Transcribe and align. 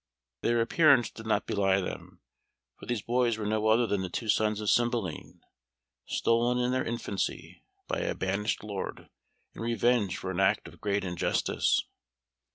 Their 0.41 0.61
appearance 0.61 1.11
did 1.11 1.27
not 1.27 1.45
belie 1.45 1.79
them, 1.79 2.21
for 2.79 2.87
these 2.87 3.03
boys 3.03 3.37
were 3.37 3.45
no 3.45 3.67
other 3.67 3.85
than 3.85 4.01
the 4.01 4.09
two 4.09 4.29
sons 4.29 4.59
of 4.59 4.71
Cymbeline, 4.71 5.41
stolen 6.07 6.57
in 6.57 6.71
their 6.71 6.83
infancy 6.83 7.61
by 7.87 7.99
a 7.99 8.15
banished 8.15 8.63
lord 8.63 9.09
in 9.53 9.61
revenge 9.61 10.17
for 10.17 10.31
an 10.31 10.39
act 10.39 10.67
of 10.67 10.81
great 10.81 11.03
injustice. 11.03 11.83